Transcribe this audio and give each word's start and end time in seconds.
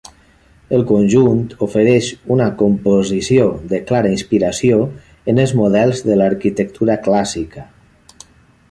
El 0.75 0.85
conjunt 0.91 1.43
ofereix 1.65 2.07
una 2.35 2.47
composició 2.63 3.45
de 3.75 3.81
clara 3.93 4.15
inspiració 4.15 4.81
en 5.35 5.45
els 5.45 5.55
models 5.63 6.03
de 6.11 6.19
l'arquitectura 6.23 6.99
clàssica. 7.09 7.71